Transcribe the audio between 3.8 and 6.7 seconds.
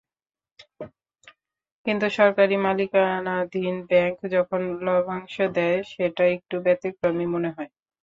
bank যখন লভ্যাংশ দেয়, সেটা একটু